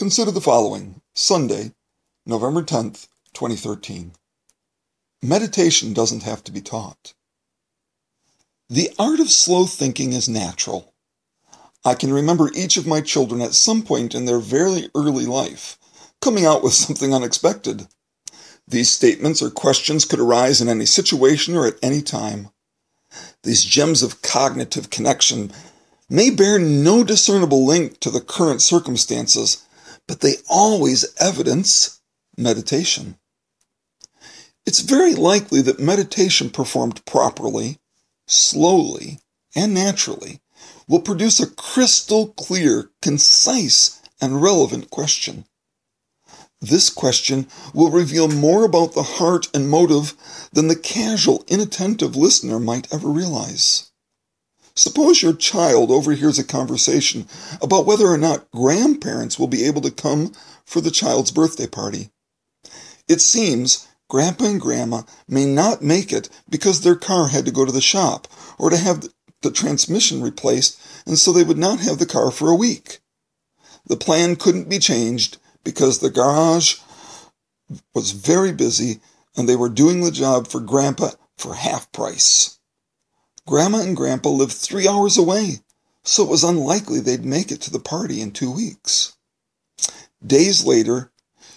Consider 0.00 0.30
the 0.30 0.40
following 0.40 1.02
Sunday, 1.14 1.72
November 2.24 2.62
10th, 2.62 3.08
2013. 3.34 4.12
Meditation 5.22 5.92
doesn't 5.92 6.22
have 6.22 6.42
to 6.44 6.50
be 6.50 6.62
taught. 6.62 7.12
The 8.70 8.88
art 8.98 9.20
of 9.20 9.28
slow 9.28 9.66
thinking 9.66 10.14
is 10.14 10.26
natural. 10.26 10.94
I 11.84 11.92
can 11.92 12.14
remember 12.14 12.50
each 12.54 12.78
of 12.78 12.86
my 12.86 13.02
children 13.02 13.42
at 13.42 13.52
some 13.52 13.82
point 13.82 14.14
in 14.14 14.24
their 14.24 14.38
very 14.38 14.88
early 14.94 15.26
life 15.26 15.76
coming 16.22 16.46
out 16.46 16.62
with 16.62 16.72
something 16.86 17.12
unexpected. 17.12 17.86
These 18.66 18.88
statements 18.88 19.42
or 19.42 19.50
questions 19.50 20.06
could 20.06 20.18
arise 20.18 20.62
in 20.62 20.70
any 20.70 20.86
situation 20.86 21.58
or 21.58 21.66
at 21.66 21.76
any 21.82 22.00
time. 22.00 22.48
These 23.42 23.64
gems 23.64 24.02
of 24.02 24.22
cognitive 24.22 24.88
connection 24.88 25.52
may 26.08 26.30
bear 26.30 26.58
no 26.58 27.04
discernible 27.04 27.66
link 27.66 28.00
to 28.00 28.08
the 28.08 28.22
current 28.22 28.62
circumstances, 28.62 29.66
but 30.10 30.22
they 30.22 30.34
always 30.48 31.06
evidence 31.20 32.00
meditation. 32.36 33.14
It's 34.66 34.80
very 34.80 35.14
likely 35.14 35.62
that 35.62 35.78
meditation 35.78 36.50
performed 36.50 37.04
properly, 37.04 37.78
slowly, 38.26 39.20
and 39.54 39.72
naturally 39.72 40.40
will 40.88 41.00
produce 41.00 41.38
a 41.38 41.48
crystal 41.48 42.30
clear, 42.32 42.90
concise, 43.00 44.02
and 44.20 44.42
relevant 44.42 44.90
question. 44.90 45.44
This 46.60 46.90
question 46.90 47.46
will 47.72 47.92
reveal 47.92 48.26
more 48.26 48.64
about 48.64 48.94
the 48.94 49.04
heart 49.04 49.46
and 49.54 49.70
motive 49.70 50.14
than 50.52 50.66
the 50.66 50.74
casual, 50.74 51.44
inattentive 51.46 52.16
listener 52.16 52.58
might 52.58 52.92
ever 52.92 53.08
realize. 53.08 53.89
Suppose 54.74 55.22
your 55.22 55.34
child 55.34 55.90
overhears 55.90 56.38
a 56.38 56.44
conversation 56.44 57.26
about 57.60 57.86
whether 57.86 58.06
or 58.06 58.18
not 58.18 58.50
grandparents 58.50 59.38
will 59.38 59.48
be 59.48 59.64
able 59.64 59.80
to 59.82 59.90
come 59.90 60.32
for 60.64 60.80
the 60.80 60.90
child's 60.90 61.30
birthday 61.30 61.66
party. 61.66 62.10
It 63.08 63.20
seems 63.20 63.88
Grandpa 64.08 64.44
and 64.44 64.60
Grandma 64.60 65.02
may 65.28 65.46
not 65.46 65.82
make 65.82 66.12
it 66.12 66.28
because 66.48 66.80
their 66.80 66.96
car 66.96 67.28
had 67.28 67.44
to 67.46 67.52
go 67.52 67.64
to 67.64 67.72
the 67.72 67.80
shop 67.80 68.28
or 68.58 68.70
to 68.70 68.76
have 68.76 69.08
the 69.42 69.50
transmission 69.50 70.22
replaced, 70.22 70.80
and 71.06 71.18
so 71.18 71.32
they 71.32 71.42
would 71.42 71.58
not 71.58 71.80
have 71.80 71.98
the 71.98 72.06
car 72.06 72.30
for 72.30 72.50
a 72.50 72.54
week. 72.54 73.00
The 73.86 73.96
plan 73.96 74.36
couldn't 74.36 74.68
be 74.68 74.78
changed 74.78 75.38
because 75.64 75.98
the 75.98 76.10
garage 76.10 76.76
was 77.94 78.12
very 78.12 78.52
busy 78.52 79.00
and 79.36 79.48
they 79.48 79.56
were 79.56 79.68
doing 79.68 80.00
the 80.00 80.10
job 80.10 80.46
for 80.46 80.60
Grandpa 80.60 81.10
for 81.36 81.54
half 81.54 81.90
price. 81.92 82.59
Grandma 83.46 83.80
and 83.80 83.96
Grandpa 83.96 84.28
lived 84.28 84.52
three 84.52 84.86
hours 84.86 85.16
away, 85.16 85.60
so 86.04 86.22
it 86.22 86.28
was 86.28 86.44
unlikely 86.44 87.00
they'd 87.00 87.24
make 87.24 87.50
it 87.50 87.60
to 87.62 87.70
the 87.70 87.80
party 87.80 88.20
in 88.20 88.30
two 88.30 88.50
weeks. 88.50 89.16
Days 90.24 90.64
later, 90.64 91.10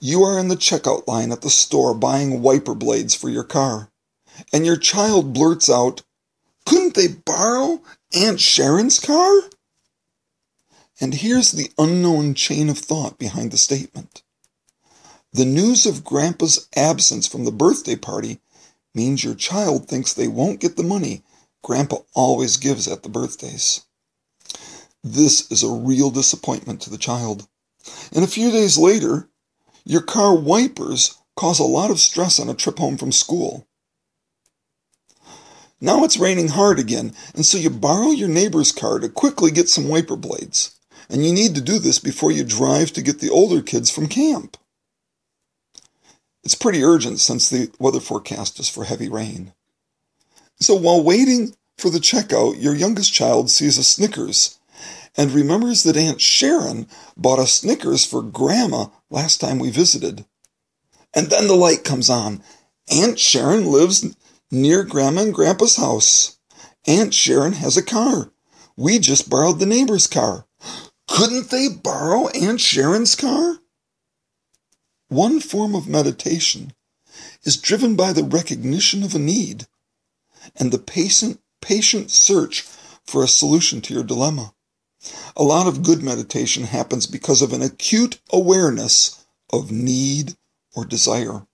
you 0.00 0.22
are 0.22 0.38
in 0.38 0.48
the 0.48 0.56
checkout 0.56 1.06
line 1.08 1.32
at 1.32 1.40
the 1.42 1.50
store 1.50 1.94
buying 1.94 2.42
wiper 2.42 2.74
blades 2.74 3.14
for 3.14 3.28
your 3.28 3.44
car, 3.44 3.90
and 4.52 4.64
your 4.64 4.76
child 4.76 5.32
blurts 5.32 5.68
out, 5.68 6.02
Couldn't 6.64 6.94
they 6.94 7.08
borrow 7.08 7.82
Aunt 8.14 8.40
Sharon's 8.40 9.00
car? 9.00 9.42
And 11.00 11.14
here's 11.14 11.52
the 11.52 11.70
unknown 11.76 12.34
chain 12.34 12.68
of 12.70 12.78
thought 12.78 13.18
behind 13.18 13.50
the 13.50 13.58
statement. 13.58 14.22
The 15.32 15.44
news 15.44 15.84
of 15.84 16.04
Grandpa's 16.04 16.68
absence 16.76 17.26
from 17.26 17.44
the 17.44 17.50
birthday 17.50 17.96
party 17.96 18.40
means 18.94 19.24
your 19.24 19.34
child 19.34 19.88
thinks 19.88 20.12
they 20.12 20.28
won't 20.28 20.60
get 20.60 20.76
the 20.76 20.84
money 20.84 21.24
Grandpa 21.64 21.96
always 22.14 22.56
gives 22.56 22.86
at 22.86 23.02
the 23.02 23.08
birthdays. 23.08 23.82
This 25.02 25.50
is 25.50 25.64
a 25.64 25.68
real 25.68 26.10
disappointment 26.10 26.80
to 26.82 26.90
the 26.90 26.98
child. 26.98 27.48
And 28.14 28.22
a 28.22 28.28
few 28.28 28.52
days 28.52 28.78
later, 28.78 29.28
your 29.84 30.02
car 30.02 30.36
wipers 30.36 31.18
cause 31.34 31.58
a 31.58 31.64
lot 31.64 31.90
of 31.90 31.98
stress 31.98 32.38
on 32.38 32.48
a 32.48 32.54
trip 32.54 32.78
home 32.78 32.96
from 32.96 33.10
school. 33.10 33.66
Now 35.80 36.04
it's 36.04 36.16
raining 36.16 36.48
hard 36.48 36.78
again, 36.78 37.12
and 37.34 37.44
so 37.44 37.58
you 37.58 37.68
borrow 37.68 38.12
your 38.12 38.28
neighbor's 38.28 38.70
car 38.70 39.00
to 39.00 39.08
quickly 39.08 39.50
get 39.50 39.68
some 39.68 39.88
wiper 39.88 40.14
blades 40.14 40.74
and 41.08 41.24
you 41.24 41.32
need 41.32 41.54
to 41.54 41.60
do 41.60 41.78
this 41.78 41.98
before 41.98 42.32
you 42.32 42.44
drive 42.44 42.92
to 42.92 43.02
get 43.02 43.20
the 43.20 43.30
older 43.30 43.62
kids 43.62 43.90
from 43.90 44.08
camp. 44.08 44.56
It's 46.42 46.54
pretty 46.54 46.82
urgent 46.82 47.20
since 47.20 47.48
the 47.48 47.70
weather 47.78 48.00
forecast 48.00 48.60
is 48.60 48.68
for 48.68 48.84
heavy 48.84 49.08
rain. 49.08 49.52
So 50.64 50.74
while 50.74 51.02
waiting 51.02 51.54
for 51.76 51.90
the 51.90 51.98
checkout, 51.98 52.58
your 52.58 52.74
youngest 52.74 53.12
child 53.12 53.50
sees 53.50 53.76
a 53.76 53.84
Snickers 53.84 54.58
and 55.14 55.30
remembers 55.30 55.82
that 55.82 55.94
Aunt 55.94 56.22
Sharon 56.22 56.88
bought 57.18 57.38
a 57.38 57.46
Snickers 57.46 58.06
for 58.06 58.22
Grandma 58.22 58.86
last 59.10 59.42
time 59.42 59.58
we 59.58 59.68
visited. 59.68 60.24
And 61.12 61.26
then 61.26 61.48
the 61.48 61.54
light 61.54 61.84
comes 61.84 62.08
on. 62.08 62.42
Aunt 62.90 63.18
Sharon 63.18 63.66
lives 63.66 64.16
near 64.50 64.84
Grandma 64.84 65.24
and 65.24 65.34
Grandpa's 65.34 65.76
house. 65.76 66.38
Aunt 66.86 67.12
Sharon 67.12 67.52
has 67.52 67.76
a 67.76 67.82
car. 67.82 68.32
We 68.74 68.98
just 68.98 69.28
borrowed 69.28 69.58
the 69.58 69.66
neighbor's 69.66 70.06
car. 70.06 70.46
Couldn't 71.08 71.50
they 71.50 71.68
borrow 71.68 72.28
Aunt 72.28 72.62
Sharon's 72.62 73.14
car? 73.14 73.58
One 75.08 75.40
form 75.40 75.74
of 75.74 75.86
meditation 75.86 76.72
is 77.42 77.58
driven 77.58 77.96
by 77.96 78.14
the 78.14 78.24
recognition 78.24 79.02
of 79.02 79.14
a 79.14 79.18
need 79.18 79.66
and 80.56 80.72
the 80.72 80.78
patient, 80.78 81.40
patient 81.60 82.10
search 82.10 82.62
for 83.04 83.22
a 83.22 83.28
solution 83.28 83.80
to 83.82 83.94
your 83.94 84.04
dilemma. 84.04 84.54
A 85.36 85.42
lot 85.42 85.66
of 85.66 85.82
good 85.82 86.02
meditation 86.02 86.64
happens 86.64 87.06
because 87.06 87.42
of 87.42 87.52
an 87.52 87.62
acute 87.62 88.20
awareness 88.32 89.24
of 89.52 89.70
need 89.70 90.36
or 90.74 90.84
desire. 90.84 91.46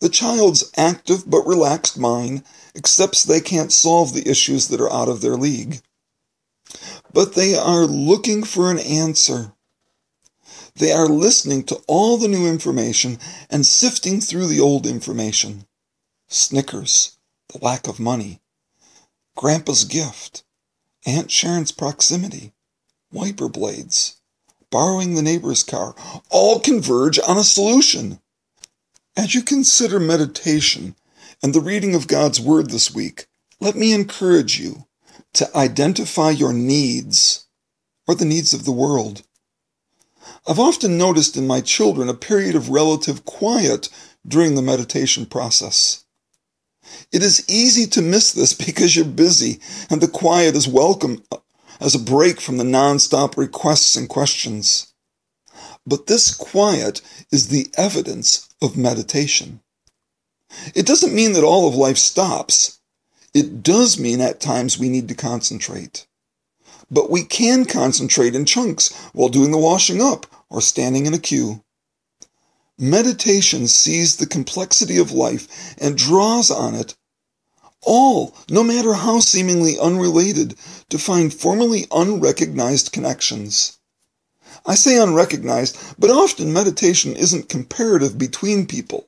The 0.00 0.08
child's 0.08 0.70
active 0.76 1.28
but 1.28 1.46
relaxed 1.46 1.98
mind 1.98 2.44
accepts 2.76 3.22
they 3.22 3.40
can't 3.40 3.72
solve 3.72 4.12
the 4.12 4.28
issues 4.28 4.68
that 4.68 4.80
are 4.80 4.92
out 4.92 5.08
of 5.08 5.20
their 5.20 5.36
league 5.36 5.80
but 7.12 7.34
they 7.34 7.56
are 7.56 7.86
looking 7.86 8.42
for 8.42 8.70
an 8.70 8.78
answer. 8.78 9.52
They 10.74 10.92
are 10.92 11.06
listening 11.06 11.64
to 11.64 11.80
all 11.86 12.18
the 12.18 12.28
new 12.28 12.46
information 12.46 13.18
and 13.48 13.64
sifting 13.64 14.20
through 14.20 14.48
the 14.48 14.60
old 14.60 14.86
information. 14.86 15.66
Snickers, 16.28 17.18
the 17.52 17.58
lack 17.64 17.86
of 17.86 18.00
money, 18.00 18.40
Grandpa's 19.36 19.84
gift, 19.84 20.42
Aunt 21.06 21.30
Sharon's 21.30 21.70
proximity, 21.70 22.52
wiper 23.12 23.48
blades, 23.48 24.16
borrowing 24.70 25.14
the 25.14 25.22
neighbor's 25.22 25.62
car, 25.62 25.94
all 26.28 26.58
converge 26.58 27.20
on 27.20 27.38
a 27.38 27.44
solution. 27.44 28.18
As 29.16 29.34
you 29.34 29.42
consider 29.42 30.00
meditation 30.00 30.96
and 31.42 31.54
the 31.54 31.60
reading 31.60 31.94
of 31.94 32.08
God's 32.08 32.40
Word 32.40 32.70
this 32.70 32.92
week, 32.92 33.26
let 33.60 33.76
me 33.76 33.92
encourage 33.92 34.58
you 34.58 34.86
to 35.34 35.56
identify 35.56 36.30
your 36.30 36.52
needs 36.52 37.46
or 38.08 38.14
the 38.14 38.24
needs 38.24 38.52
of 38.52 38.64
the 38.64 38.72
world. 38.72 39.22
I've 40.48 40.58
often 40.58 40.98
noticed 40.98 41.36
in 41.36 41.46
my 41.46 41.60
children 41.60 42.08
a 42.08 42.14
period 42.14 42.56
of 42.56 42.70
relative 42.70 43.24
quiet 43.24 43.88
during 44.26 44.56
the 44.56 44.62
meditation 44.62 45.26
process. 45.26 46.04
It 47.12 47.22
is 47.22 47.48
easy 47.48 47.86
to 47.88 48.02
miss 48.02 48.32
this 48.32 48.52
because 48.66 48.96
you're 48.96 49.04
busy 49.04 49.60
and 49.90 50.00
the 50.00 50.08
quiet 50.08 50.54
is 50.54 50.68
welcome 50.68 51.22
as 51.80 51.94
a 51.94 51.98
break 51.98 52.40
from 52.40 52.56
the 52.56 52.64
nonstop 52.64 53.36
requests 53.36 53.96
and 53.96 54.08
questions. 54.08 54.92
But 55.86 56.06
this 56.06 56.34
quiet 56.34 57.00
is 57.30 57.48
the 57.48 57.68
evidence 57.76 58.48
of 58.60 58.76
meditation. 58.76 59.60
It 60.74 60.86
doesn't 60.86 61.14
mean 61.14 61.32
that 61.34 61.44
all 61.44 61.68
of 61.68 61.74
life 61.74 61.98
stops. 61.98 62.80
It 63.34 63.62
does 63.62 63.98
mean 63.98 64.20
at 64.20 64.40
times 64.40 64.78
we 64.78 64.88
need 64.88 65.08
to 65.08 65.14
concentrate. 65.14 66.06
But 66.90 67.10
we 67.10 67.24
can 67.24 67.64
concentrate 67.64 68.34
in 68.34 68.44
chunks 68.44 68.94
while 69.12 69.28
doing 69.28 69.50
the 69.50 69.58
washing 69.58 70.00
up 70.00 70.26
or 70.48 70.60
standing 70.60 71.06
in 71.06 71.14
a 71.14 71.18
queue. 71.18 71.62
Meditation 72.78 73.66
sees 73.66 74.16
the 74.16 74.26
complexity 74.26 74.98
of 74.98 75.10
life 75.10 75.74
and 75.78 75.96
draws 75.96 76.50
on 76.50 76.74
it 76.74 76.94
all, 77.86 78.34
no 78.50 78.64
matter 78.64 78.94
how 78.94 79.20
seemingly 79.20 79.78
unrelated, 79.78 80.56
to 80.90 80.98
find 80.98 81.32
formerly 81.32 81.86
unrecognized 81.92 82.92
connections. 82.92 83.78
I 84.66 84.74
say 84.74 85.00
unrecognized, 85.00 85.78
but 85.98 86.10
often 86.10 86.52
meditation 86.52 87.14
isn't 87.14 87.48
comparative 87.48 88.18
between 88.18 88.66
people. 88.66 89.06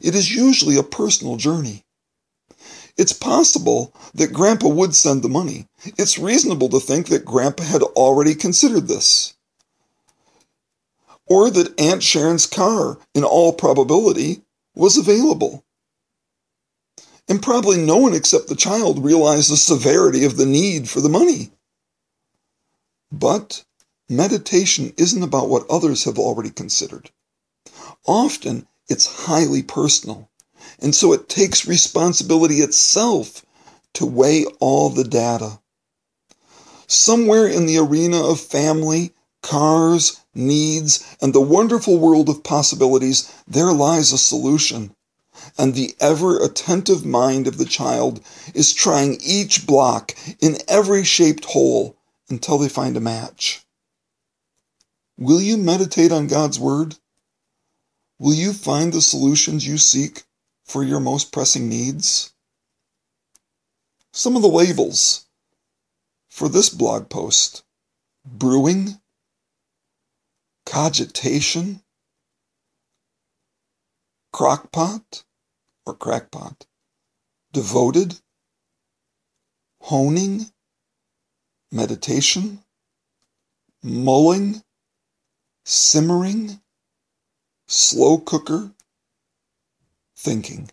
It 0.00 0.14
is 0.14 0.34
usually 0.34 0.76
a 0.76 0.82
personal 0.82 1.36
journey. 1.36 1.84
It's 2.96 3.14
possible 3.14 3.94
that 4.14 4.32
Grandpa 4.32 4.68
would 4.68 4.94
send 4.94 5.22
the 5.22 5.28
money. 5.28 5.66
It's 5.98 6.18
reasonable 6.18 6.68
to 6.68 6.80
think 6.80 7.08
that 7.08 7.24
Grandpa 7.24 7.64
had 7.64 7.82
already 7.82 8.34
considered 8.34 8.86
this. 8.86 9.34
Or 11.26 11.50
that 11.50 11.78
Aunt 11.80 12.02
Sharon's 12.02 12.46
car, 12.46 12.98
in 13.14 13.24
all 13.24 13.52
probability, 13.52 14.42
was 14.74 14.96
available. 14.96 15.64
And 17.28 17.42
probably 17.42 17.78
no 17.78 17.96
one 17.96 18.14
except 18.14 18.48
the 18.48 18.56
child 18.56 19.02
realized 19.02 19.50
the 19.50 19.56
severity 19.56 20.24
of 20.24 20.36
the 20.36 20.46
need 20.46 20.88
for 20.88 21.00
the 21.00 21.08
money. 21.08 21.50
But 23.10 23.64
meditation 24.08 24.92
isn't 24.98 25.22
about 25.22 25.48
what 25.48 25.68
others 25.70 26.04
have 26.04 26.18
already 26.18 26.50
considered. 26.50 27.10
Often 28.06 28.66
it's 28.88 29.24
highly 29.24 29.62
personal, 29.62 30.28
and 30.80 30.94
so 30.94 31.12
it 31.14 31.28
takes 31.28 31.66
responsibility 31.66 32.56
itself 32.56 33.44
to 33.94 34.04
weigh 34.04 34.44
all 34.60 34.90
the 34.90 35.04
data. 35.04 35.60
Somewhere 36.86 37.46
in 37.46 37.64
the 37.64 37.78
arena 37.78 38.22
of 38.22 38.40
family, 38.40 39.14
cars, 39.44 40.20
needs, 40.34 41.16
and 41.20 41.32
the 41.32 41.40
wonderful 41.40 41.98
world 41.98 42.28
of 42.28 42.42
possibilities, 42.42 43.32
there 43.46 43.72
lies 43.72 44.10
a 44.10 44.18
solution. 44.18 44.96
And 45.58 45.74
the 45.74 45.94
ever 46.00 46.42
attentive 46.42 47.04
mind 47.04 47.46
of 47.46 47.58
the 47.58 47.64
child 47.64 48.24
is 48.54 48.72
trying 48.72 49.20
each 49.20 49.66
block 49.66 50.14
in 50.40 50.56
every 50.66 51.04
shaped 51.04 51.44
hole 51.44 51.96
until 52.28 52.58
they 52.58 52.68
find 52.68 52.96
a 52.96 53.00
match. 53.00 53.64
Will 55.18 55.40
you 55.40 55.56
meditate 55.56 56.10
on 56.10 56.26
God's 56.26 56.58
Word? 56.58 56.96
Will 58.18 58.34
you 58.34 58.52
find 58.52 58.92
the 58.92 59.02
solutions 59.02 59.66
you 59.66 59.76
seek 59.76 60.24
for 60.64 60.82
your 60.82 61.00
most 61.00 61.32
pressing 61.32 61.68
needs? 61.68 62.32
Some 64.12 64.36
of 64.36 64.42
the 64.42 64.48
labels 64.48 65.26
for 66.28 66.48
this 66.48 66.68
blog 66.68 67.10
post 67.10 67.64
brewing, 68.24 69.00
cogitation, 70.74 71.80
crockpot 74.34 75.22
or 75.86 75.94
crackpot, 75.94 76.66
devoted, 77.52 78.20
honing, 79.82 80.46
meditation, 81.70 82.58
mulling, 83.84 84.64
simmering, 85.64 86.60
slow 87.68 88.18
cooker, 88.18 88.72
thinking. 90.16 90.68